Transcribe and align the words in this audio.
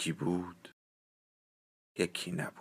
یکی 0.00 0.12
بود 0.12 0.68
یکی 1.98 2.32
نبود. 2.32 2.54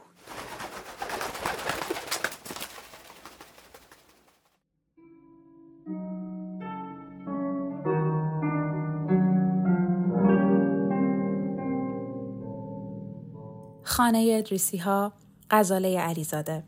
خانه 13.83 14.35
ادریسی 14.37 14.77
ها 14.77 15.13
غزاله 15.51 15.99
علیزاده. 15.99 16.63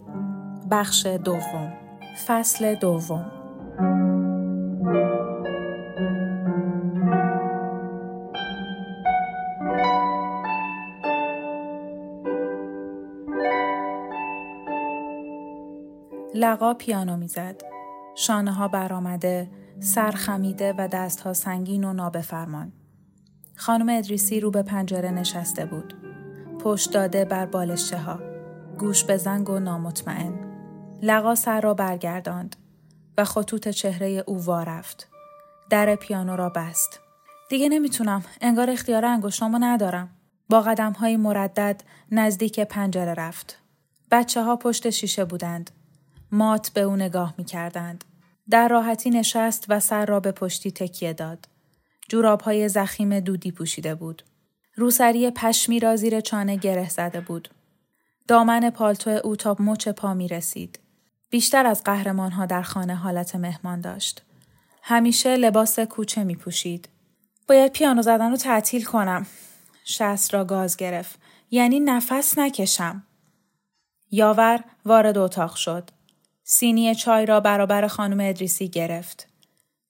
بخش 0.72 1.06
دوم. 1.06 1.74
فصل 2.28 2.76
دوم. 2.76 3.41
لقا 16.42 16.74
پیانو 16.74 17.18
می‌زد. 17.18 17.62
شانه 18.16 18.52
ها 18.52 18.68
برآمده، 18.68 19.50
سر 19.80 20.12
خمیده 20.12 20.74
و 20.78 20.88
دستها 20.88 21.34
سنگین 21.34 21.84
و 21.84 21.94
نابفرمان. 21.94 22.72
خانم 23.56 23.90
ادریسی 23.90 24.40
رو 24.40 24.52
به 24.52 24.64
پنجره 24.64 25.12
نشسته 25.12 25.66
بود. 25.66 25.94
پشت 26.60 26.94
داده 26.94 27.26
بر 27.26 27.46
بالشته 27.46 27.98
ها. 27.98 28.20
گوش 28.80 29.04
به 29.04 29.18
زنگ 29.18 29.50
و 29.50 29.60
نامطمئن. 29.60 30.34
لقا 31.02 31.36
سر 31.36 31.62
را 31.62 31.74
برگرداند 31.74 32.56
و 33.18 33.24
خطوط 33.24 33.68
چهره 33.68 34.24
او 34.28 34.46
وارفت. 34.46 35.08
در 35.70 35.96
پیانو 35.96 36.36
را 36.36 36.50
بست. 36.50 37.00
دیگه 37.50 37.70
نمی‌تونم. 37.70 38.24
انگار 38.42 38.70
اختیار 38.70 39.06
انگشتامو 39.06 39.58
ندارم. 39.62 40.10
با 40.50 40.62
قدم 40.62 40.94
های 40.94 41.18
مردد 41.18 41.82
نزدیک 42.12 42.60
پنجره 42.60 43.14
رفت. 43.14 43.58
بچه 44.12 44.44
ها 44.44 44.56
پشت 44.56 44.90
شیشه 44.90 45.26
بودند. 45.26 45.72
مات 46.32 46.70
به 46.70 46.82
او 46.82 46.96
نگاه 46.96 47.34
می 47.38 47.46
کردند. 47.46 48.04
در 48.50 48.68
راحتی 48.68 49.10
نشست 49.10 49.66
و 49.70 49.80
سر 49.80 50.06
را 50.06 50.20
به 50.20 50.32
پشتی 50.32 50.72
تکیه 50.72 51.14
داد. 51.14 51.48
جوراب 52.10 52.42
های 52.42 52.70
زخیم 52.70 53.20
دودی 53.20 53.52
پوشیده 53.52 53.96
بود. 53.96 54.24
روسری 54.76 55.32
پشمی 55.32 55.80
را 55.80 55.96
زیر 55.96 56.22
چانه 56.22 56.56
گره 56.56 56.90
زده 56.90 57.22
بود. 57.22 57.50
دامن 58.28 58.70
پالتو 58.70 59.10
او 59.10 59.36
تا 59.36 59.56
مچ 59.60 59.88
پا 59.88 60.14
می 60.14 60.28
رسید. 60.28 60.80
بیشتر 61.30 61.66
از 61.66 61.84
قهرمان 61.84 62.32
ها 62.32 62.46
در 62.46 62.62
خانه 62.62 62.96
حالت 62.96 63.36
مهمان 63.36 63.82
داشت. 63.82 64.24
همیشه 64.84 65.36
لباس 65.36 65.80
کوچه 65.80 66.24
می 66.24 66.36
پوشید. 66.36 66.90
باید 67.48 67.72
پیانو 67.72 68.02
زدن 68.02 68.32
رو 68.32 68.38
تعطیل 68.38 68.84
کنم. 68.84 69.26
شست 69.86 70.34
را 70.34 70.46
گاز 70.46 70.78
گرفت. 70.78 71.20
یعنی 71.52 71.80
نفس 71.80 72.38
نکشم. 72.38 73.04
یاور 74.12 74.64
وارد 74.86 75.18
اتاق 75.18 75.56
شد. 75.56 75.90
سینی 76.54 76.96
چای 76.96 77.26
را 77.26 77.40
برابر 77.40 77.88
خانم 77.88 78.30
ادریسی 78.30 78.70
گرفت. 78.70 79.28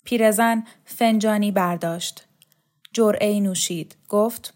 پیرزن 0.04 0.64
فنجانی 0.86 1.52
برداشت. 1.52 2.28
جرعه 2.94 3.40
نوشید. 3.40 3.96
گفت 4.10 4.54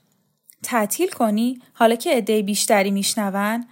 تعطیل 0.63 1.09
کنی 1.09 1.61
حالا 1.73 1.95
که 1.95 2.17
عده 2.17 2.41
بیشتری 2.41 2.91
میشنون 2.91 3.67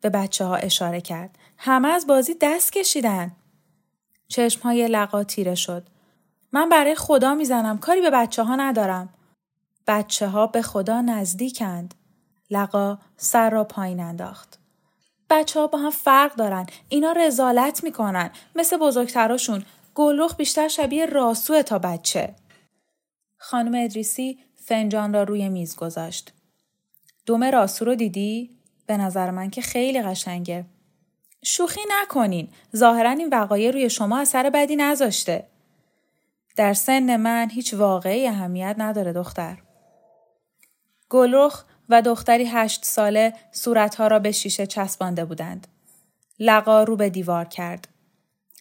به 0.00 0.10
بچه 0.10 0.44
ها 0.44 0.56
اشاره 0.56 1.00
کرد. 1.00 1.38
همه 1.58 1.88
از 1.88 2.06
بازی 2.06 2.36
دست 2.40 2.72
کشیدن. 2.72 3.32
چشم 4.28 4.60
های 4.62 4.88
لقا 4.88 5.24
تیره 5.24 5.54
شد. 5.54 5.86
من 6.52 6.68
برای 6.68 6.94
خدا 6.94 7.34
می‌زنم 7.34 7.78
کاری 7.78 8.00
به 8.00 8.10
بچه 8.10 8.42
ها 8.42 8.56
ندارم. 8.56 9.08
بچه 9.86 10.28
ها 10.28 10.46
به 10.46 10.62
خدا 10.62 11.00
نزدیکند. 11.00 11.94
لقا 12.50 12.98
سر 13.16 13.50
را 13.50 13.64
پایین 13.64 14.00
انداخت. 14.00 14.59
بچه 15.30 15.60
ها 15.60 15.66
با 15.66 15.78
هم 15.78 15.90
فرق 15.90 16.34
دارن. 16.34 16.66
اینا 16.88 17.12
رزالت 17.12 17.84
می‌کنن. 17.84 18.30
مثل 18.54 18.76
بزرگتراشون. 18.76 19.64
گلرخ 19.94 20.36
بیشتر 20.36 20.68
شبیه 20.68 21.06
راسوه 21.06 21.62
تا 21.62 21.78
بچه. 21.78 22.34
خانم 23.38 23.84
ادریسی 23.84 24.38
فنجان 24.54 25.14
را 25.14 25.22
روی 25.22 25.48
میز 25.48 25.76
گذاشت. 25.76 26.32
دومه 27.26 27.50
راسو 27.50 27.84
رو 27.84 27.94
دیدی؟ 27.94 28.50
به 28.86 28.96
نظر 28.96 29.30
من 29.30 29.50
که 29.50 29.62
خیلی 29.62 30.02
قشنگه. 30.02 30.64
شوخی 31.44 31.80
نکنین. 31.88 32.48
ظاهرا 32.76 33.10
این 33.10 33.28
وقایع 33.28 33.70
روی 33.70 33.90
شما 33.90 34.18
اثر 34.18 34.50
بدی 34.50 34.76
نذاشته. 34.76 35.46
در 36.56 36.74
سن 36.74 37.16
من 37.16 37.50
هیچ 37.50 37.74
واقعی 37.74 38.26
اهمیت 38.26 38.74
نداره 38.78 39.12
دختر. 39.12 39.58
گلرخ 41.08 41.64
و 41.90 42.02
دختری 42.02 42.44
هشت 42.44 42.84
ساله 42.84 43.32
صورتها 43.52 44.06
را 44.06 44.18
به 44.18 44.32
شیشه 44.32 44.66
چسبانده 44.66 45.24
بودند. 45.24 45.66
لقا 46.38 46.82
رو 46.82 46.96
به 46.96 47.10
دیوار 47.10 47.44
کرد. 47.44 47.88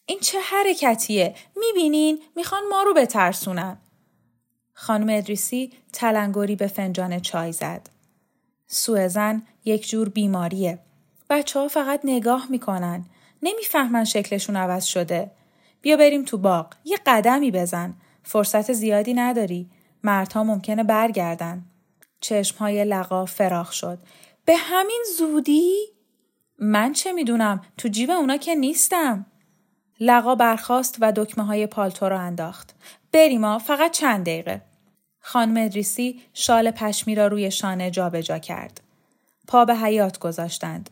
این 0.06 0.20
چه 0.20 0.38
حرکتیه؟ 0.40 1.36
می‌بینین؟ 1.56 2.20
می‌خوان 2.36 2.62
ما 2.70 2.84
رو 2.84 2.94
بترسونن. 2.94 3.78
خانم 4.74 5.18
ادریسی 5.18 5.74
تلنگری 5.94 6.56
به 6.56 6.68
فنجان 6.68 7.20
چای 7.20 7.52
زد. 7.52 7.90
سوزن 8.68 9.44
یک 9.66 9.90
جور 9.90 10.10
بیماریه. 10.10 10.80
بچه 11.30 11.60
ها 11.60 11.68
فقط 11.68 12.02
نگاه 12.04 12.48
می‌کنن. 12.50 13.06
نمی‌فهمن 13.44 14.06
شکلشون 14.06 14.56
عوض 14.56 14.84
شده. 14.86 15.32
بیا 15.82 15.98
بریم 15.98 16.26
تو 16.26 16.38
باغ. 16.38 16.74
یه 16.86 16.98
قدمی 17.06 17.52
بزن. 17.52 17.94
فرصت 18.24 18.74
زیادی 18.74 19.14
نداری. 19.14 19.70
مردها 20.04 20.44
ممکنه 20.44 20.84
برگردن. 20.84 21.66
چشمهای 22.22 22.86
لقا 22.86 23.26
فراخ 23.26 23.72
شد. 23.72 24.00
به 24.46 24.56
همین 24.56 25.04
زودی؟ 25.18 25.76
من 26.60 26.94
چه 26.94 27.12
می‌دونم 27.12 27.62
تو 27.78 27.88
جیب 27.88 28.12
اونا 28.12 28.38
که 28.38 28.56
نیستم. 28.56 29.26
لقا 30.00 30.36
برخاست 30.36 30.98
و 31.02 31.12
دکمه 31.12 31.46
های 31.46 31.68
پالتو 31.68 32.10
را 32.10 32.20
انداخت. 32.20 32.76
بریما 33.12 33.60
فقط 33.60 33.92
چند 33.92 34.26
دقیقه. 34.26 34.62
خانم 35.20 35.66
ادریسی 35.66 36.22
شال 36.34 36.72
پشمی 36.72 37.16
را 37.16 37.28
روی 37.28 37.52
شانه 37.52 37.92
جابجا 37.92 38.22
جا 38.22 38.40
کرد. 38.40 38.82
پا 39.48 39.66
به 39.66 39.76
حیات 39.76 40.20
گذاشتند. 40.20 40.90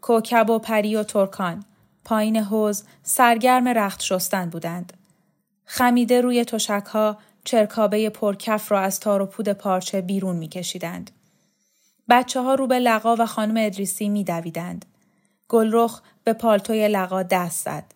کوکب 0.00 0.50
و 0.50 0.58
پری 0.58 0.96
و 0.96 1.02
ترکان. 1.02 1.64
پایین 2.04 2.36
حوز 2.36 2.84
سرگرم 3.02 3.68
رخت 3.68 4.00
شستن 4.00 4.50
بودند. 4.50 4.92
خمیده 5.64 6.20
روی 6.20 6.44
تشکها 6.44 7.18
چرکابه 7.44 8.10
پرکف 8.10 8.72
را 8.72 8.80
از 8.80 9.00
تار 9.00 9.22
و 9.22 9.26
پود 9.26 9.48
پارچه 9.48 10.00
بیرون 10.00 10.36
میکشیدند. 10.36 11.10
بچه 12.08 12.40
ها 12.40 12.54
رو 12.54 12.66
به 12.66 12.78
لقا 12.78 13.16
و 13.18 13.26
خانم 13.26 13.66
ادریسی 13.66 14.08
می 14.08 14.24
دویدند. 14.24 14.84
گلرخ 15.48 16.00
به 16.24 16.32
پالتوی 16.32 16.88
لقا 16.88 17.22
دست 17.22 17.64
زد. 17.64 17.94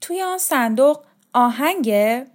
توی 0.00 0.22
آن 0.22 0.38
صندوق 0.38 1.04
آهنگه؟ 1.32 2.26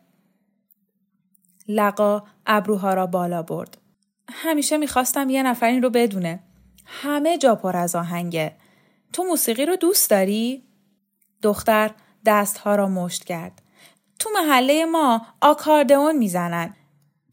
لقا 1.68 2.24
ابروها 2.45 2.94
را 2.94 3.07
بالا 3.07 3.42
برد. 3.44 3.77
همیشه 4.30 4.77
می‌خواستم 4.77 5.30
یه 5.30 5.44
نفر 5.44 5.68
این 5.68 5.83
رو 5.83 5.89
بدونه. 5.89 6.39
همه 6.86 7.38
جا 7.38 7.56
پر 7.56 7.77
از 7.77 7.95
آهنگه. 7.95 8.56
تو 9.13 9.24
موسیقی 9.24 9.65
رو 9.65 9.75
دوست 9.75 10.10
داری؟ 10.10 10.63
دختر 11.42 11.92
دستها 12.25 12.75
را 12.75 12.88
مشت 12.88 13.24
کرد. 13.24 13.62
تو 14.19 14.29
محله 14.33 14.85
ما 14.85 15.21
آکاردئون 15.41 16.17
می‌زنن. 16.17 16.73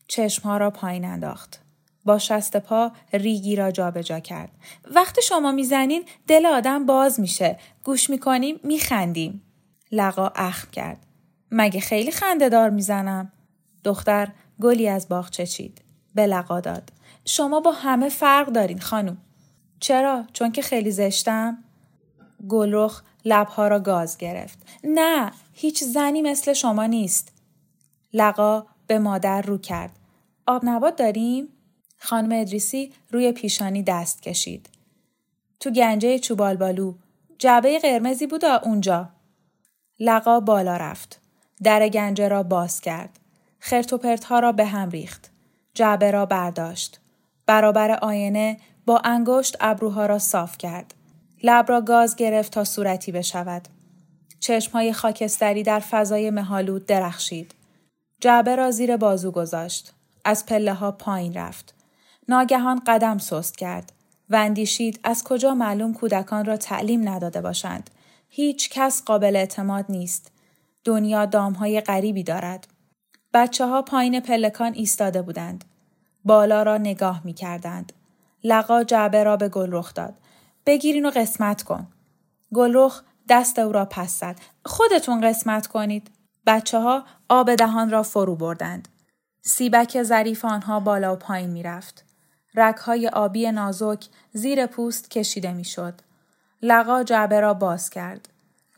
چشمها 0.08 0.56
را 0.56 0.70
پایین 0.70 1.04
انداخت. 1.04 1.58
با 2.04 2.18
شست 2.18 2.56
پا 2.56 2.92
ریگی 3.12 3.56
را 3.56 3.70
جابجا 3.70 4.02
جا 4.02 4.20
کرد. 4.20 4.50
وقتی 4.94 5.22
شما 5.22 5.52
می‌زنین 5.52 6.04
دل 6.26 6.46
آدم 6.46 6.86
باز 6.86 7.20
میشه. 7.20 7.58
گوش 7.84 8.10
می‌کنیم 8.10 8.60
میخندیم. 8.62 9.42
لقا 9.92 10.32
اخم 10.36 10.70
کرد. 10.70 11.06
مگه 11.50 11.80
خیلی 11.80 12.10
خنده 12.10 12.48
دار 12.48 12.70
می‌زنم؟ 12.70 13.32
دختر 13.84 14.28
گلی 14.60 14.88
از 14.88 15.08
باغچه 15.08 15.46
چید. 15.46 15.82
به 16.14 16.26
لقا 16.26 16.60
داد. 16.60 16.92
شما 17.24 17.60
با 17.60 17.72
همه 17.72 18.08
فرق 18.08 18.46
دارین 18.46 18.80
خانم. 18.80 19.18
چرا؟ 19.80 20.24
چون 20.32 20.52
که 20.52 20.62
خیلی 20.62 20.90
زشتم؟ 20.90 21.58
گلرخ 22.48 23.02
لبها 23.24 23.68
را 23.68 23.80
گاز 23.80 24.18
گرفت. 24.18 24.58
نه 24.84 25.32
هیچ 25.52 25.84
زنی 25.84 26.22
مثل 26.22 26.52
شما 26.52 26.86
نیست. 26.86 27.32
لقا 28.12 28.66
به 28.86 28.98
مادر 28.98 29.42
رو 29.42 29.58
کرد. 29.58 29.90
آب 30.46 30.62
نبات 30.64 30.96
داریم؟ 30.96 31.48
خانم 31.98 32.40
ادریسی 32.40 32.92
روی 33.10 33.32
پیشانی 33.32 33.82
دست 33.82 34.22
کشید. 34.22 34.68
تو 35.60 35.70
گنجه 35.70 36.18
چوبالبالو 36.18 36.94
جعبه 37.38 37.78
قرمزی 37.78 38.26
بود 38.26 38.44
اونجا. 38.44 39.08
لقا 40.00 40.40
بالا 40.40 40.76
رفت. 40.76 41.20
در 41.62 41.88
گنجه 41.88 42.28
را 42.28 42.42
باز 42.42 42.80
کرد. 42.80 43.18
خرت 43.58 44.24
ها 44.24 44.38
را 44.38 44.52
به 44.52 44.64
هم 44.64 44.90
ریخت. 44.90 45.30
جعبه 45.74 46.10
را 46.10 46.26
برداشت. 46.26 47.00
برابر 47.46 47.90
آینه 47.90 48.56
با 48.86 48.98
انگشت 49.04 49.56
ابروها 49.60 50.06
را 50.06 50.18
صاف 50.18 50.58
کرد. 50.58 50.94
لب 51.42 51.64
را 51.68 51.80
گاز 51.80 52.16
گرفت 52.16 52.52
تا 52.52 52.64
صورتی 52.64 53.12
بشود. 53.12 53.68
چشمهای 54.42 54.92
خاکستری 54.92 55.62
در 55.62 55.80
فضای 55.80 56.30
مهالود 56.30 56.86
درخشید. 56.86 57.54
جعبه 58.20 58.56
را 58.56 58.70
زیر 58.70 58.96
بازو 58.96 59.30
گذاشت. 59.30 59.92
از 60.24 60.46
پله 60.46 60.74
ها 60.74 60.92
پایین 60.92 61.34
رفت. 61.34 61.74
ناگهان 62.28 62.82
قدم 62.86 63.18
سست 63.18 63.56
کرد. 63.56 63.92
و 64.30 64.36
اندیشید 64.36 65.00
از 65.04 65.24
کجا 65.24 65.54
معلوم 65.54 65.94
کودکان 65.94 66.44
را 66.44 66.56
تعلیم 66.56 67.08
نداده 67.08 67.40
باشند. 67.40 67.90
هیچ 68.28 68.70
کس 68.70 69.04
قابل 69.04 69.36
اعتماد 69.36 69.84
نیست. 69.88 70.32
دنیا 70.84 71.26
دامهای 71.26 71.80
غریبی 71.80 72.22
دارد. 72.22 72.66
بچه 73.34 73.66
ها 73.66 73.82
پایین 73.82 74.20
پلکان 74.20 74.72
ایستاده 74.74 75.22
بودند. 75.22 75.64
بالا 76.24 76.62
را 76.62 76.78
نگاه 76.78 77.20
می 77.24 77.32
کردند. 77.32 77.92
لقا 78.44 78.84
جعبه 78.84 79.24
را 79.24 79.36
به 79.36 79.48
گلرخ 79.48 79.94
داد. 79.94 80.14
بگیرین 80.66 81.06
و 81.06 81.10
قسمت 81.10 81.62
کن. 81.62 81.86
گلرخ 82.54 83.02
دست 83.28 83.58
او 83.58 83.72
را 83.72 83.84
پس 83.84 84.20
زد. 84.20 84.36
خودتون 84.64 85.20
قسمت 85.20 85.66
کنید. 85.66 86.10
بچه 86.46 86.78
ها 86.78 87.04
آب 87.28 87.54
دهان 87.54 87.90
را 87.90 88.02
فرو 88.02 88.36
بردند. 88.36 88.88
سیبک 89.42 90.02
ظریف 90.02 90.44
آنها 90.44 90.80
بالا 90.80 91.12
و 91.12 91.16
پایین 91.16 91.50
می 91.50 91.62
رفت. 91.62 92.04
رگهای 92.54 93.08
آبی 93.08 93.52
نازک 93.52 94.08
زیر 94.32 94.66
پوست 94.66 95.10
کشیده 95.10 95.52
می‌شد. 95.52 96.00
لقا 96.62 97.02
جعبه 97.02 97.40
را 97.40 97.54
باز 97.54 97.90
کرد. 97.90 98.28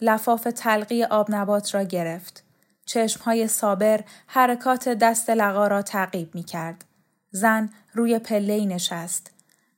لفاف 0.01 0.49
تلقی 0.57 1.05
آب 1.05 1.27
نبات 1.31 1.75
را 1.75 1.83
گرفت. 1.83 2.45
چشمهای 2.87 3.49
صابر 3.49 4.01
حرکات 4.27 4.89
دست 4.89 5.31
لقا 5.31 5.67
را 5.67 5.83
تعقیب 5.83 6.35
می 6.35 6.43
کرد. 6.43 6.85
زن 7.31 7.71
روی 7.93 8.19
پله 8.19 8.65
نشست. 8.65 9.31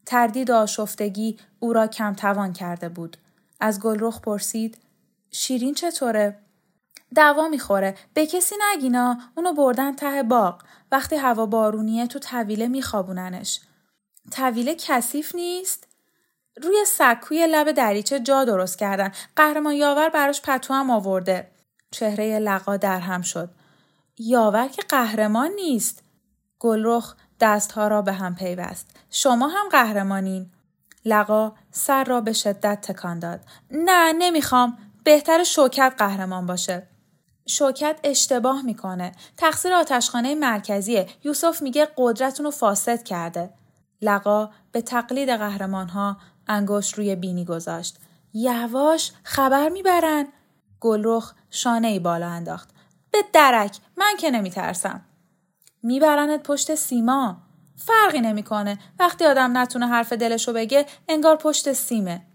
تردید 0.07 0.51
و 0.51 0.55
آشفتگی 0.55 1.39
او 1.59 1.73
را 1.73 1.87
کم 1.87 2.15
توان 2.15 2.53
کرده 2.53 2.89
بود. 2.89 3.17
از 3.61 3.81
گلرخ 3.81 4.21
پرسید 4.21 4.79
شیرین 5.31 5.75
چطوره؟ 5.75 6.39
دوا 7.15 7.49
می‌خوره. 7.49 7.95
به 8.15 8.27
کسی 8.27 8.55
نگینا 8.73 9.19
اونو 9.37 9.53
بردن 9.53 9.95
ته 9.95 10.23
باغ. 10.23 10.63
وقتی 10.93 11.17
هوا 11.17 11.47
بارونیه 11.47 12.07
تو 12.07 12.19
طویله 12.19 12.69
میخوابوننش. 12.69 13.61
طویله 14.31 14.75
کثیف 14.75 15.35
نیست؟ 15.35 15.89
روی 16.63 16.85
سکوی 16.87 17.47
لب 17.47 17.73
دریچه 17.73 18.21
جا 18.21 18.45
درست 18.45 18.79
کردن. 18.79 19.13
قهرمان 19.37 19.75
یاور 19.75 20.09
براش 20.09 20.43
پتو 20.43 20.75
هم 20.75 20.91
آورده. 20.91 21.51
چهره 21.91 22.39
لقا 22.39 22.77
در 22.77 23.01
هم 23.01 23.23
شد. 23.23 23.51
یاور 24.19 24.69
که 24.69 24.83
قهرمان 24.83 25.51
نیست. 25.51 26.03
گلرخ 26.59 27.15
دستها 27.41 27.89
را 27.89 28.03
به 28.03 28.13
هم 28.13 28.35
پیوست. 28.35 28.91
شما 29.11 29.49
هم 29.49 29.69
قهرمانین. 29.69 30.51
لقا 31.07 31.53
سر 31.71 32.05
را 32.05 32.21
به 32.21 32.33
شدت 32.33 32.81
تکان 32.81 33.19
داد. 33.19 33.41
نه 33.71 34.13
نمی‌خوام. 34.13 34.79
بهتر 35.05 35.45
شوکت 35.45 35.95
قهرمان 35.99 36.47
باشه. 36.47 36.89
شوکت 37.47 38.01
اشتباه 38.05 38.63
می‌کنه. 38.63 39.13
تقصیر 39.37 39.75
آتشخانه 39.75 40.35
مرکزیه. 40.35 41.09
یوسف 41.25 41.63
میگه 41.63 41.89
قدرتونو 41.97 42.49
رو 42.49 42.57
فاسد 42.57 43.03
کرده. 43.03 43.51
لقا 44.03 44.51
به 44.73 44.83
تقلید 44.83 45.29
قهرمان 45.31 45.89
ها 45.89 46.17
انگشت 46.49 46.95
روی 46.95 47.17
بینی 47.17 47.45
گذاشت. 47.45 47.97
یواش 48.35 49.13
خبر 49.23 49.69
می‌برن. 49.69 50.27
گلرخ 50.81 51.35
شانه 51.51 51.89
ای 51.89 51.99
بالا 51.99 52.29
انداخت. 52.29 52.71
به 53.11 53.19
درک 53.33 53.79
من 53.97 54.15
که 54.19 54.31
نمیترسم. 54.31 55.05
میبرنت 55.83 56.43
پشت 56.43 56.75
سیما. 56.75 57.46
فرقی 57.77 58.21
نمی‌کنه. 58.21 58.79
وقتی 58.99 59.25
آدم 59.25 59.59
نتونه 59.59 59.87
حرف 59.87 60.13
دلشو 60.13 60.53
بگه 60.53 60.87
انگار 61.09 61.37
پشت 61.37 61.73
سیمه. 61.73 62.27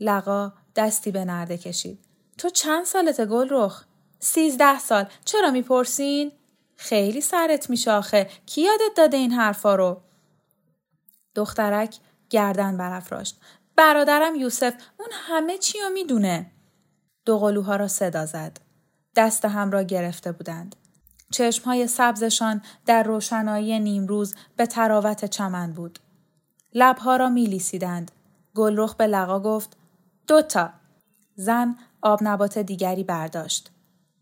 لقا 0.00 0.52
دستی 0.76 1.10
به 1.10 1.24
نرده 1.24 1.58
کشید. 1.58 2.04
تو 2.38 2.50
چند 2.50 2.84
سالت 2.84 3.24
گلرخ؟ 3.24 3.84
سیزده 4.18 4.78
سال. 4.78 5.06
چرا 5.24 5.50
می‌پرسین؟ 5.50 6.32
خیلی 6.76 7.20
سرت 7.20 7.70
میشه 7.70 7.90
آخه. 7.90 8.30
کی 8.46 8.60
یادت 8.60 8.96
داده 8.96 9.16
این 9.16 9.32
حرفا 9.32 9.74
رو؟ 9.74 10.02
دخترک 11.34 11.96
گردن 12.30 12.76
برافراشت. 12.76 13.40
برادرم 13.76 14.34
یوسف 14.34 14.74
اون 14.98 15.08
همه 15.12 15.58
چی 15.58 15.80
رو 15.80 15.90
می‌دونه. 15.90 16.52
دو 17.24 17.38
قلوها 17.38 17.76
را 17.76 17.88
صدا 17.88 18.26
زد. 18.26 18.60
دست 19.16 19.44
هم 19.44 19.70
را 19.70 19.82
گرفته 19.82 20.32
بودند. 20.32 20.76
چشمهای 21.32 21.86
سبزشان 21.86 22.62
در 22.86 23.02
روشنایی 23.02 23.80
نیمروز 23.80 24.34
به 24.56 24.66
تراوت 24.66 25.24
چمن 25.24 25.72
بود. 25.72 25.98
لبها 26.74 27.16
را 27.16 27.28
می 27.28 27.46
لیسیدند. 27.46 28.10
گلرخ 28.54 28.94
به 28.94 29.06
لقا 29.06 29.40
گفت 29.40 29.76
دوتا. 30.26 30.70
زن 31.36 31.76
آب 32.02 32.18
نبات 32.22 32.58
دیگری 32.58 33.04
برداشت. 33.04 33.70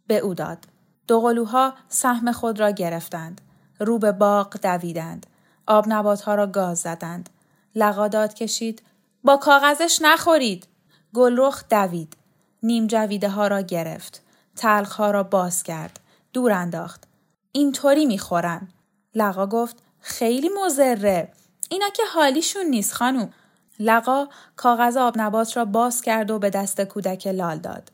به 0.07 0.19
او 0.19 0.35
داد. 0.35 0.59
دو 1.07 1.21
قلوها 1.21 1.75
سهم 1.89 2.33
خود 2.33 2.61
را 2.61 2.71
گرفتند. 2.71 3.41
رو 3.79 3.99
به 3.99 4.13
باغ 4.13 4.57
دویدند. 4.63 5.27
آب 5.67 5.85
نباتها 5.89 6.35
را 6.35 6.47
گاز 6.47 6.79
زدند. 6.79 7.31
لقا 7.75 8.09
داد 8.09 8.35
کشید. 8.35 8.83
با 9.25 9.37
کاغذش 9.37 9.99
نخورید. 10.03 10.67
گلرخ 11.15 11.65
دوید. 11.71 12.17
نیم 12.63 12.87
جویده 12.87 13.29
ها 13.29 13.47
را 13.49 13.61
گرفت. 13.61 14.23
تلخ 14.57 14.93
ها 14.93 15.11
را 15.11 15.23
باز 15.23 15.63
کرد. 15.63 16.00
دور 16.33 16.53
انداخت. 16.53 17.05
اینطوری 17.53 18.07
می‌خورن. 18.07 18.69
لقا 19.15 19.47
گفت 19.47 19.77
خیلی 20.01 20.51
مزره. 20.65 21.33
اینا 21.71 21.89
که 21.89 22.03
حالیشون 22.15 22.67
نیست 22.67 22.93
خانوم. 22.93 23.33
لقا 23.79 24.29
کاغذ 24.57 24.97
آب 24.97 25.15
نبات 25.17 25.57
را 25.57 25.65
باز 25.65 26.03
کرد 26.03 26.31
و 26.31 26.39
به 26.39 26.51
دست 26.51 26.81
کودک 26.81 27.27
لال 27.27 27.59
داد. 27.59 27.93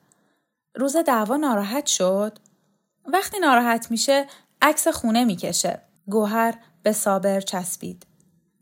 روز 0.75 0.97
دعوا 0.97 1.37
ناراحت 1.37 1.87
شد. 1.87 2.39
وقتی 3.07 3.39
ناراحت 3.39 3.91
میشه 3.91 4.27
عکس 4.63 4.89
خونه 4.89 5.25
می‌کشه. 5.25 5.81
گوهر 6.07 6.55
به 6.83 6.93
صابر 6.93 7.41
چسبید. 7.41 8.07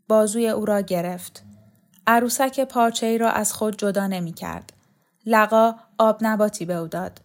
بازوی 0.07 0.49
او 0.49 0.65
را 0.65 0.81
گرفت. 0.81 1.43
عروسک 2.07 2.59
پارچه 2.59 3.05
ای 3.05 3.17
را 3.17 3.31
از 3.31 3.53
خود 3.53 3.77
جدا 3.77 4.07
نمی 4.07 4.33
کرد. 4.33 4.73
لقا 5.25 5.75
آب 5.97 6.17
نباتی 6.21 6.65
به 6.65 6.73
او 6.73 6.87
داد. 6.87 7.21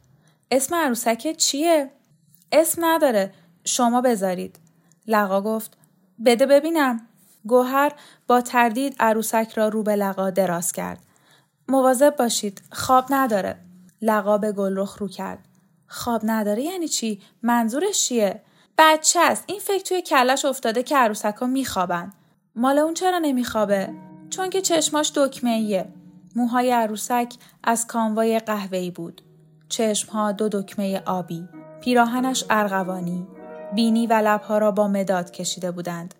اسم 0.50 0.75
عروسک 0.75 1.37
چیه؟ 1.37 1.90
اسم 2.52 2.85
نداره. 2.85 3.33
شما 3.64 4.00
بذارید. 4.00 4.59
لقا 5.07 5.40
گفت 5.40 5.76
بده 6.26 6.47
ببینم. 6.47 7.00
گوهر 7.47 7.92
با 8.26 8.40
تردید 8.40 8.97
عروسک 9.00 9.52
را 9.54 9.69
رو 9.69 9.83
به 9.83 9.97
لقا 9.97 10.30
دراز 10.30 10.73
کرد. 10.73 10.99
مواظب 11.69 12.16
باشید. 12.16 12.62
خواب 12.73 13.04
نداره. 13.11 13.57
لقا 14.02 14.38
به 14.38 14.52
گلرخ 14.52 14.99
رو 14.99 15.09
کرد. 15.09 15.49
خواب 15.88 16.21
نداره 16.25 16.62
یعنی 16.62 16.88
چی؟ 16.88 17.21
منظورش 17.42 18.04
چیه؟ 18.04 18.42
بچه 18.78 19.21
است. 19.21 19.45
این 19.47 19.61
فکر 19.61 19.85
توی 19.85 20.02
کلش 20.02 20.45
افتاده 20.45 20.83
که 20.83 20.97
عروسک 20.97 21.35
ها 21.40 21.47
میخوابن. 21.47 22.12
مال 22.57 22.78
اون 22.78 22.95
چرا 22.95 23.19
نمیخوابه؟ 23.19 23.90
چون 24.30 24.50
که 24.50 24.61
چشماش 24.61 25.12
دکمه 25.14 25.50
ایه. 25.50 25.88
موهای 26.37 26.71
عروسک 26.71 27.35
از 27.64 27.87
کاموای 27.87 28.38
قهوه‌ای 28.38 28.90
بود. 28.90 29.23
چشمها 29.69 30.33
دو 30.33 30.49
دکمه 30.49 31.02
آبی. 31.07 31.49
پیراهنش 31.80 32.44
ارغوانی. 32.50 33.26
بینی 33.75 34.06
و 34.06 34.12
لبها 34.12 34.58
را 34.58 34.70
با 34.70 34.88
مداد 34.88 35.30
کشیده 35.30 35.70
بودند. 35.70 36.14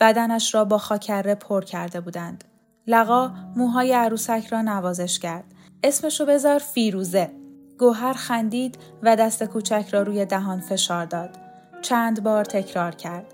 بدنش 0.00 0.54
را 0.54 0.64
با 0.64 0.78
خاکره 0.78 1.34
پر 1.34 1.64
کرده 1.64 2.00
بودند. 2.00 2.44
لقا 2.86 3.30
موهای 3.56 3.92
عروسک 3.92 4.46
را 4.50 4.62
نوازش 4.62 5.18
کرد. 5.18 5.44
اسمش 5.84 6.20
رو 6.20 6.26
بذار 6.26 6.58
فیروزه. 6.58 7.30
گوهر 7.78 8.12
خندید 8.12 8.78
و 9.02 9.16
دست 9.16 9.44
کوچک 9.44 9.88
را 9.90 10.02
روی 10.02 10.24
دهان 10.24 10.60
فشار 10.60 11.04
داد. 11.04 11.38
چند 11.82 12.22
بار 12.22 12.44
تکرار 12.44 12.94
کرد. 12.94 13.26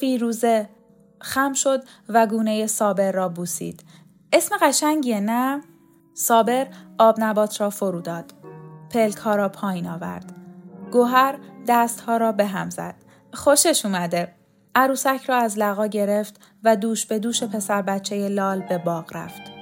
فیروزه 0.00 0.68
خم 1.20 1.52
شد 1.52 1.84
و 2.08 2.26
گونه 2.26 2.66
صابر 2.66 3.12
را 3.12 3.28
بوسید. 3.28 3.84
اسم 4.32 4.56
قشنگیه 4.62 5.20
نه؟ 5.20 5.60
صابر 6.14 6.66
آب 6.98 7.16
نبات 7.18 7.60
را 7.60 7.70
فرو 7.70 8.00
داد. 8.00 8.32
پلک 8.90 9.16
ها 9.16 9.36
را 9.36 9.48
پایین 9.48 9.86
آورد. 9.86 10.43
گوهر 10.94 11.38
دست 11.68 12.00
ها 12.00 12.16
را 12.16 12.32
به 12.32 12.46
هم 12.46 12.70
زد. 12.70 12.94
خوشش 13.32 13.84
اومده. 13.84 14.34
عروسک 14.74 15.20
را 15.26 15.36
از 15.36 15.58
لقا 15.58 15.86
گرفت 15.86 16.40
و 16.64 16.76
دوش 16.76 17.06
به 17.06 17.18
دوش 17.18 17.42
پسر 17.42 17.82
بچه 17.82 18.28
لال 18.28 18.60
به 18.60 18.78
باغ 18.78 19.16
رفت. 19.16 19.53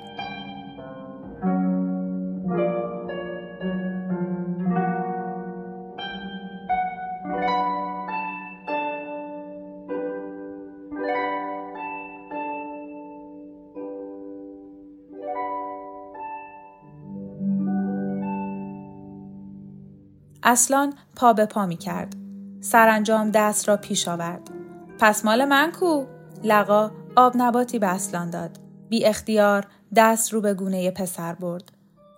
اصلان 20.52 20.94
پا 21.16 21.32
به 21.32 21.46
پا 21.46 21.66
می 21.66 21.76
کرد. 21.76 22.16
سرانجام 22.60 23.30
دست 23.30 23.68
را 23.68 23.76
پیش 23.76 24.08
آورد. 24.08 24.50
پس 24.98 25.24
مال 25.24 25.44
من 25.44 25.72
کو؟ 25.72 26.04
لقا 26.44 26.90
آب 27.16 27.32
نباتی 27.36 27.78
به 27.78 27.86
اصلان 27.86 28.30
داد. 28.30 28.58
بی 28.88 29.06
اختیار 29.06 29.66
دست 29.96 30.32
رو 30.32 30.40
به 30.40 30.54
گونه 30.54 30.90
پسر 30.90 31.34
برد. 31.34 31.72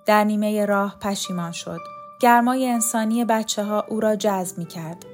در 0.07 0.25
نیمه 0.25 0.67
راه 0.67 0.97
پشیمان 1.01 1.53
شد. 1.53 1.81
گرمای 2.21 2.69
انسانی 2.69 3.25
بچه 3.25 3.65
ها 3.65 3.85
او 3.89 4.01
را 4.01 4.17
جذب 4.17 4.59
می 4.59 4.67
کرد. 4.67 5.05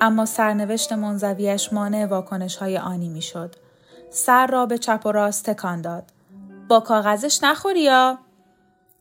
اما 0.00 0.26
سرنوشت 0.26 0.92
منزویش 0.92 1.72
مانع 1.72 2.06
واکنش 2.06 2.56
های 2.56 2.78
آنی 2.78 3.08
می 3.08 3.22
شد. 3.22 3.54
سر 4.10 4.46
را 4.46 4.66
به 4.66 4.78
چپ 4.78 5.02
و 5.06 5.12
راست 5.12 5.50
تکان 5.50 5.80
داد. 5.80 6.12
با 6.68 6.80
کاغذش 6.80 7.40
نخوری 7.42 7.82
یا؟ 7.82 8.18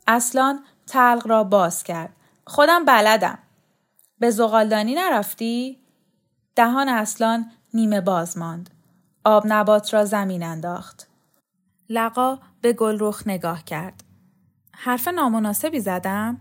اصلان 0.08 0.60
تلق 0.88 1.28
را 1.28 1.44
باز 1.44 1.84
کرد. 1.84 2.14
خودم 2.48 2.86
بلدم. 2.86 3.38
به 4.20 4.32
زغالدانی 4.32 4.96
نرفتی؟ 4.96 5.80
دهان 6.56 6.90
اصلان 6.90 7.52
نیمه 7.74 8.02
باز 8.02 8.38
ماند. 8.38 8.70
آب 9.24 9.44
نبات 9.48 9.94
را 9.94 10.06
زمین 10.06 10.44
انداخت. 10.44 11.08
لقا 11.90 12.40
به 12.62 12.74
گلرخ 12.74 13.24
نگاه 13.26 13.64
کرد. 13.64 14.04
حرف 14.72 15.08
نامناسبی 15.08 15.80
زدم؟ 15.80 16.38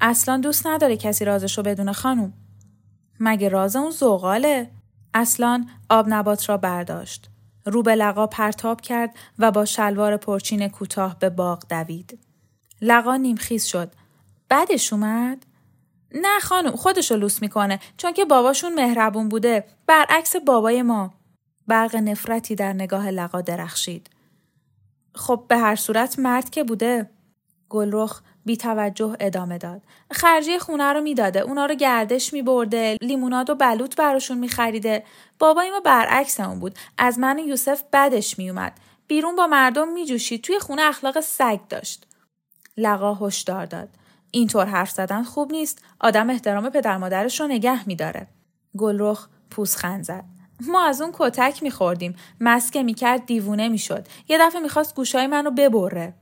اصلا 0.00 0.36
دوست 0.36 0.66
نداره 0.66 0.96
کسی 0.96 1.24
رازشو 1.24 1.62
بدون 1.62 1.92
خانوم. 1.92 2.32
مگه 3.20 3.48
راز 3.48 3.76
اون 3.76 3.90
زغاله؟ 3.90 4.70
اصلان 5.14 5.70
آب 5.90 6.06
نبات 6.08 6.48
را 6.48 6.56
برداشت. 6.56 7.30
رو 7.64 7.82
به 7.82 7.94
لقا 7.94 8.26
پرتاب 8.26 8.80
کرد 8.80 9.14
و 9.38 9.50
با 9.50 9.64
شلوار 9.64 10.16
پرچین 10.16 10.68
کوتاه 10.68 11.18
به 11.18 11.30
باغ 11.30 11.64
دوید. 11.70 12.18
لقا 12.82 13.16
نیمخیز 13.16 13.64
شد. 13.64 13.92
بعدش 14.48 14.92
اومد؟ 14.92 15.46
نه 16.14 16.40
خانم 16.40 16.76
خودشو 16.76 17.16
لوس 17.16 17.42
می‌کنه 17.42 17.80
چون 17.96 18.12
که 18.12 18.24
باباشون 18.24 18.74
مهربون 18.74 19.28
بوده 19.28 19.64
برعکس 19.86 20.36
بابای 20.36 20.82
ما. 20.82 21.14
برق 21.66 21.96
نفرتی 21.96 22.54
در 22.54 22.72
نگاه 22.72 23.10
لقا 23.10 23.40
درخشید. 23.40 24.10
خب 25.14 25.44
به 25.48 25.56
هر 25.56 25.76
صورت 25.76 26.18
مرد 26.18 26.50
که 26.50 26.64
بوده. 26.64 27.10
گلرخ 27.68 28.20
بی 28.44 28.56
توجه 28.56 29.16
ادامه 29.20 29.58
داد. 29.58 29.82
خرجی 30.12 30.58
خونه 30.58 30.92
رو 30.92 31.00
می‌داده. 31.00 31.40
اونا 31.40 31.66
رو 31.66 31.74
گردش 31.74 32.32
می 32.32 32.42
برده. 32.42 32.96
لیموناد 33.02 33.50
و 33.50 33.54
بلوط 33.54 33.96
براشون 33.96 34.38
می 34.38 34.48
خریده. 34.48 35.04
بابای 35.38 35.70
ما 35.70 35.80
برعکس 35.80 36.40
اون 36.40 36.60
بود. 36.60 36.78
از 36.98 37.18
من 37.18 37.38
یوسف 37.38 37.82
بدش 37.92 38.38
می 38.38 38.50
اومد. 38.50 38.72
بیرون 39.06 39.36
با 39.36 39.46
مردم 39.46 39.92
می 39.92 40.06
جوشید. 40.06 40.42
توی 40.42 40.58
خونه 40.58 40.82
اخلاق 40.82 41.20
سگ 41.20 41.60
داشت. 41.68 42.06
لقا 42.76 43.14
هشدار 43.14 43.66
داد. 43.66 43.88
اینطور 44.36 44.66
حرف 44.66 44.90
زدن 44.90 45.22
خوب 45.22 45.52
نیست. 45.52 45.82
آدم 46.00 46.30
احترام 46.30 46.70
پدر 46.70 46.96
مادرش 46.98 47.40
رو 47.40 47.46
نگه 47.46 47.88
می 47.88 47.96
داره. 47.96 48.26
گلرخ 48.76 49.28
پوزخند 49.50 50.04
زد. 50.04 50.24
ما 50.60 50.84
از 50.84 51.00
اون 51.00 51.10
کتک 51.14 51.62
میخوردیم 51.62 52.16
مسکه 52.40 52.82
می‌کرد 52.82 53.26
دیوونه 53.26 53.68
می‌شد 53.68 54.06
یه 54.28 54.38
دفعه 54.40 54.60
می‌خواست 54.60 54.94
گوشای 54.94 55.26
منو 55.26 55.50
ببره 55.50 56.14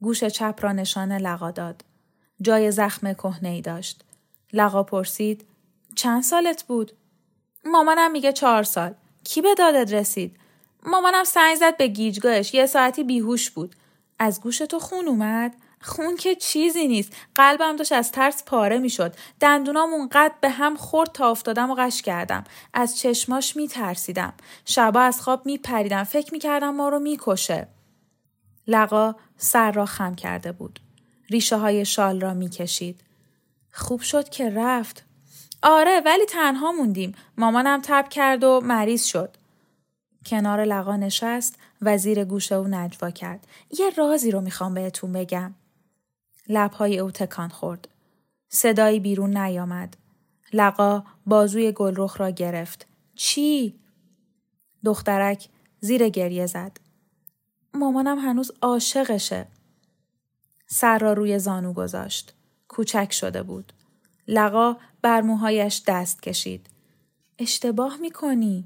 گوش 0.00 0.24
چپ 0.24 0.58
را 0.60 0.72
نشانه 0.72 1.18
لقا 1.18 1.50
داد. 1.50 1.84
جای 2.42 2.70
زخم 2.70 3.12
کهنه 3.12 3.48
ای 3.48 3.60
داشت. 3.60 4.04
لقا 4.52 4.82
پرسید 4.82 5.44
چند 5.94 6.22
سالت 6.22 6.62
بود؟ 6.62 6.92
مامانم 7.64 8.12
میگه 8.12 8.32
چهار 8.32 8.62
سال. 8.62 8.94
کی 9.24 9.42
به 9.42 9.54
دادت 9.54 9.92
رسید؟ 9.92 10.36
مامانم 10.86 11.24
سنگ 11.24 11.56
زد 11.56 11.76
به 11.76 11.86
گیجگاهش 11.86 12.54
یه 12.54 12.66
ساعتی 12.66 13.04
بیهوش 13.04 13.50
بود. 13.50 13.76
از 14.18 14.40
گوش 14.40 14.58
تو 14.58 14.78
خون 14.78 15.08
اومد؟ 15.08 15.54
خون 15.82 16.16
که 16.16 16.34
چیزی 16.34 16.88
نیست. 16.88 17.12
قلبم 17.34 17.76
داشت 17.76 17.92
از 17.92 18.12
ترس 18.12 18.44
پاره 18.44 18.78
می‌شد. 18.78 19.14
دندونام 19.40 19.92
اونقدر 19.92 20.34
به 20.40 20.50
هم 20.50 20.76
خورد 20.76 21.12
تا 21.12 21.30
افتادم 21.30 21.70
و 21.70 21.74
قش 21.78 22.02
کردم. 22.02 22.44
از 22.74 22.98
چشماش 22.98 23.56
میترسیدم. 23.56 24.32
شبا 24.64 25.00
از 25.00 25.20
خواب 25.20 25.46
میپریدم. 25.46 26.04
فکر 26.04 26.32
می‌کردم 26.32 26.74
ما 26.74 26.88
رو 26.88 26.98
می‌کشه. 26.98 27.68
لقا 28.66 29.14
سر 29.36 29.72
را 29.72 29.86
خم 29.86 30.14
کرده 30.14 30.52
بود. 30.52 30.80
ریشه 31.30 31.56
های 31.56 31.84
شال 31.84 32.20
را 32.20 32.34
می 32.34 32.50
کشید. 32.50 33.00
خوب 33.72 34.00
شد 34.00 34.28
که 34.28 34.50
رفت. 34.50 35.04
آره 35.62 36.00
ولی 36.00 36.26
تنها 36.26 36.72
موندیم. 36.72 37.14
مامانم 37.38 37.80
تب 37.84 38.08
کرد 38.08 38.44
و 38.44 38.60
مریض 38.64 39.04
شد. 39.04 39.36
کنار 40.26 40.64
لقا 40.64 40.96
نشست 40.96 41.54
و 41.82 41.98
زیر 41.98 42.24
گوش 42.24 42.52
او 42.52 42.68
نجوا 42.68 43.10
کرد. 43.10 43.46
یه 43.78 43.90
رازی 43.90 44.30
رو 44.30 44.40
می‌خوام 44.40 44.74
بهتون 44.74 45.12
بگم. 45.12 45.54
لبهای 46.50 46.98
او 46.98 47.10
تکان 47.10 47.48
خورد. 47.48 47.88
صدایی 48.48 49.00
بیرون 49.00 49.36
نیامد. 49.36 49.96
لقا 50.52 51.04
بازوی 51.26 51.72
گلرخ 51.72 52.20
را 52.20 52.30
گرفت. 52.30 52.86
چی؟ 53.14 53.74
دخترک 54.84 55.48
زیر 55.80 56.08
گریه 56.08 56.46
زد. 56.46 56.80
مامانم 57.74 58.18
هنوز 58.18 58.50
عاشقشه. 58.62 59.46
سر 60.66 60.98
را 60.98 61.12
روی 61.12 61.38
زانو 61.38 61.72
گذاشت. 61.72 62.34
کوچک 62.68 63.12
شده 63.12 63.42
بود. 63.42 63.72
لقا 64.28 64.76
بر 65.02 65.20
موهایش 65.20 65.82
دست 65.86 66.22
کشید. 66.22 66.66
اشتباه 67.38 67.96
می‌کنی. 67.96 68.64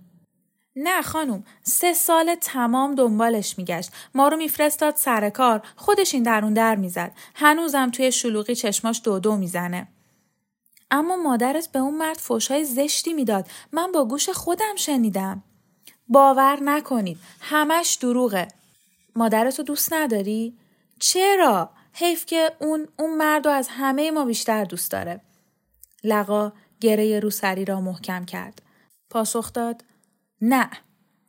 نه 0.77 1.03
خانم 1.03 1.45
سه 1.63 1.93
سال 1.93 2.35
تمام 2.35 2.95
دنبالش 2.95 3.59
میگشت 3.59 3.91
ما 4.15 4.29
رو 4.29 4.37
میفرستاد 4.37 4.97
سر 4.97 5.31
کار 5.31 5.63
خودش 5.77 6.15
این 6.15 6.23
درون 6.23 6.55
در 6.55 6.77
می‌زد 6.77 7.13
هنوزم 7.35 7.91
توی 7.91 8.13
شلوغی 8.13 8.55
چشماش 8.55 9.01
دو 9.05 9.19
دو 9.19 9.37
می‌زنه 9.37 9.89
اما 10.91 11.17
مادرت 11.17 11.69
به 11.73 11.79
اون 11.79 11.95
مرد 11.95 12.17
فوشای 12.17 12.65
زشتی 12.65 13.13
می‌داد 13.13 13.47
من 13.73 13.93
با 13.93 14.05
گوش 14.05 14.29
خودم 14.29 14.77
شنیدم 14.77 15.43
باور 16.09 16.59
نکنید 16.63 17.19
همش 17.41 17.99
دروغه 18.01 18.49
مادرتو 19.17 19.63
دوست 19.63 19.93
نداری؟ 19.93 20.59
چرا؟ 21.01 21.71
حیف 21.93 22.27
که 22.27 22.53
اون 22.59 22.89
اون 22.99 23.17
مرد 23.17 23.47
از 23.47 23.69
همه 23.71 24.11
ما 24.11 24.25
بیشتر 24.25 24.65
دوست 24.65 24.91
داره. 24.91 25.21
لقا 26.05 26.53
گره 26.81 27.21
روسری 27.21 27.65
را 27.65 27.81
محکم 27.81 28.25
کرد. 28.25 28.63
پاسخ 29.11 29.53
داد 29.53 29.85
نه 30.47 30.71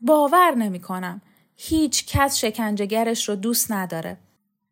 باور 0.01 0.55
نمی 0.55 0.79
کنم. 0.79 1.21
هیچ 1.55 2.05
کس 2.05 2.37
شکنجهگرش 2.37 3.29
رو 3.29 3.35
دوست 3.35 3.71
نداره. 3.71 4.17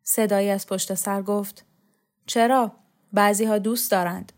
صدایی 0.02 0.50
از 0.50 0.66
پشت 0.66 0.94
سر 0.94 1.22
گفت 1.22 1.64
چرا؟ 2.26 2.72
بعضی 3.12 3.44
ها 3.44 3.58
دوست 3.58 3.90
دارند. 3.90 4.32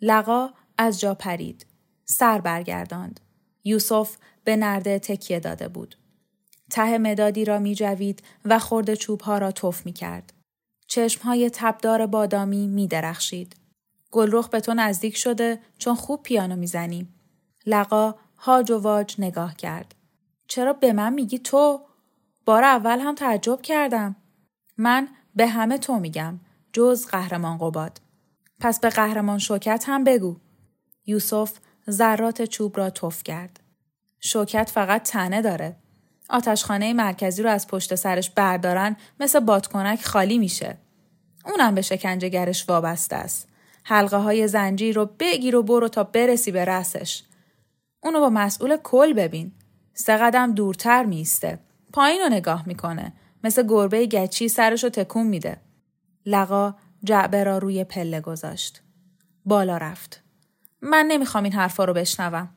لقا 0.00 0.50
از 0.78 1.00
جا 1.00 1.14
پرید. 1.14 1.66
سر 2.04 2.40
برگرداند. 2.40 3.20
یوسف 3.64 4.16
به 4.44 4.56
نرده 4.56 4.98
تکیه 4.98 5.40
داده 5.40 5.68
بود. 5.68 5.96
ته 6.70 6.98
مدادی 6.98 7.44
را 7.44 7.58
می 7.58 7.74
جوید 7.74 8.22
و 8.44 8.58
خورد 8.58 8.94
چوب 8.94 9.20
ها 9.20 9.38
را 9.38 9.52
توف 9.52 9.86
می 9.86 9.92
کرد. 9.92 10.32
چشم 10.86 11.22
های 11.22 11.50
تبدار 11.50 12.06
بادامی 12.06 12.66
می 12.66 12.86
درخشید. 12.86 13.56
گلرخ 14.10 14.48
به 14.48 14.60
تو 14.60 14.74
نزدیک 14.74 15.16
شده 15.16 15.60
چون 15.78 15.94
خوب 15.94 16.22
پیانو 16.22 16.56
می‌زنی. 16.56 17.08
لقا 17.66 18.14
هاج 18.38 18.70
و 18.70 18.78
واج 18.78 19.14
نگاه 19.18 19.56
کرد. 19.56 19.94
چرا 20.48 20.72
به 20.72 20.92
من 20.92 21.12
میگی 21.12 21.38
تو؟ 21.38 21.80
بار 22.44 22.64
اول 22.64 22.98
هم 23.00 23.14
تعجب 23.14 23.62
کردم. 23.62 24.16
من 24.76 25.08
به 25.34 25.46
همه 25.46 25.78
تو 25.78 25.98
میگم. 25.98 26.40
جز 26.72 27.06
قهرمان 27.06 27.58
قباد. 27.58 28.00
پس 28.60 28.80
به 28.80 28.88
قهرمان 28.88 29.38
شوکت 29.38 29.84
هم 29.88 30.04
بگو. 30.04 30.36
یوسف 31.06 31.52
ذرات 31.90 32.42
چوب 32.42 32.76
را 32.76 32.90
توف 32.90 33.22
کرد. 33.22 33.60
شوکت 34.20 34.70
فقط 34.70 35.02
تنه 35.02 35.42
داره. 35.42 35.76
آتشخانه 36.30 36.92
مرکزی 36.92 37.42
رو 37.42 37.50
از 37.50 37.66
پشت 37.66 37.94
سرش 37.94 38.30
بردارن 38.30 38.96
مثل 39.20 39.40
بادکنک 39.40 40.04
خالی 40.04 40.38
میشه. 40.38 40.78
اونم 41.44 41.74
به 41.74 41.82
شکنجهگرش 41.82 42.68
وابسته 42.68 43.16
است. 43.16 43.48
حلقه 43.84 44.16
های 44.16 44.48
زنجیر 44.48 44.94
رو 44.94 45.10
بگیر 45.18 45.56
و 45.56 45.62
برو 45.62 45.88
تا 45.88 46.04
برسی 46.04 46.50
به 46.52 46.64
رسش. 46.64 47.22
اونو 48.00 48.20
با 48.20 48.30
مسئول 48.30 48.76
کل 48.76 49.12
ببین. 49.12 49.52
سه 49.94 50.16
قدم 50.16 50.52
دورتر 50.52 51.04
میسته. 51.04 51.58
پایین 51.92 52.20
رو 52.20 52.28
نگاه 52.28 52.62
می‌کنه. 52.66 53.12
مثل 53.44 53.66
گربه 53.66 54.06
گچی 54.06 54.48
سرش 54.48 54.84
رو 54.84 54.90
تکون 54.90 55.26
میده. 55.26 55.60
لقا 56.26 56.74
جعبه 57.04 57.44
را 57.44 57.58
روی 57.58 57.84
پله 57.84 58.20
گذاشت. 58.20 58.82
بالا 59.44 59.76
رفت. 59.76 60.22
من 60.82 61.06
نمی‌خوام 61.06 61.44
این 61.44 61.52
حرفا 61.52 61.84
رو 61.84 61.92
بشنوم. 61.92 62.48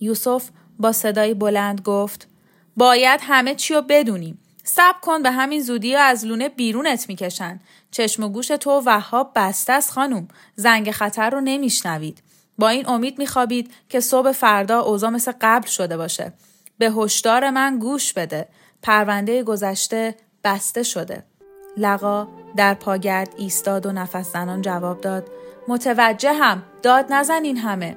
یوسف 0.00 0.50
با 0.78 0.92
صدای 0.92 1.34
بلند 1.34 1.80
گفت 1.80 2.28
باید 2.76 3.20
همه 3.22 3.54
چی 3.54 3.74
رو 3.74 3.82
بدونیم. 3.88 4.38
سب 4.64 5.00
کن 5.02 5.22
به 5.22 5.30
همین 5.30 5.62
زودی 5.62 5.94
از 5.94 6.24
لونه 6.24 6.48
بیرونت 6.48 7.08
می‌کشن. 7.08 7.60
چشم 7.90 8.22
و 8.22 8.28
گوش 8.28 8.48
تو 8.48 8.82
وهاب 8.86 9.32
بسته 9.34 9.72
است 9.72 9.90
خانوم. 9.90 10.28
زنگ 10.56 10.90
خطر 10.90 11.30
رو 11.30 11.40
نمیشنوید. 11.40 12.22
با 12.58 12.68
این 12.68 12.88
امید 12.88 13.18
میخوابید 13.18 13.74
که 13.88 14.00
صبح 14.00 14.32
فردا 14.32 14.80
اوضاع 14.80 15.10
مثل 15.10 15.32
قبل 15.40 15.66
شده 15.66 15.96
باشه. 15.96 16.32
به 16.78 16.90
هشدار 16.90 17.50
من 17.50 17.78
گوش 17.78 18.12
بده. 18.12 18.48
پرونده 18.82 19.42
گذشته 19.42 20.14
بسته 20.44 20.82
شده. 20.82 21.24
لقا 21.76 22.28
در 22.56 22.74
پاگرد 22.74 23.34
ایستاد 23.36 23.86
و 23.86 23.92
نفس 23.92 24.32
زنان 24.32 24.62
جواب 24.62 25.00
داد 25.00 25.30
متوجه 25.68 26.32
هم 26.32 26.62
داد 26.82 27.12
نزنین 27.12 27.56
همه 27.56 27.96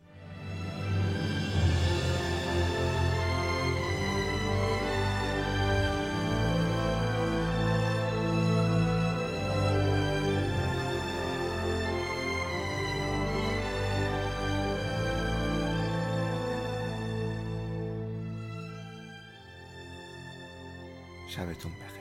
شبتون 21.31 21.71
بخیر. 21.71 22.00